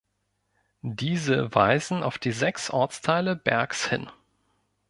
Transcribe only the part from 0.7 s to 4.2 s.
Diese weisen auf die sechs Ortsteile Bergs hin.